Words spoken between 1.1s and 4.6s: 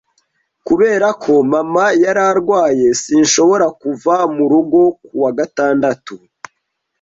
ko mama yari arwaye, sinshobora kuva mu